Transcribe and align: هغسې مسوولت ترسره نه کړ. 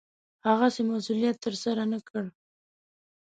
هغسې 0.47 0.81
مسوولت 0.89 1.37
ترسره 1.45 1.83
نه 1.91 1.99
کړ. 2.07 2.23